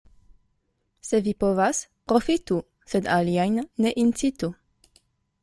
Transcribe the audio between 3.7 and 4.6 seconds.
ne incitu.